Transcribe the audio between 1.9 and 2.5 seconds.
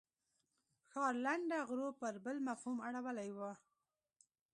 پر بل